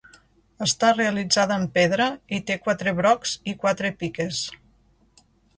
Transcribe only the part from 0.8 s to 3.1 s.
realitzada en pedra i té quatre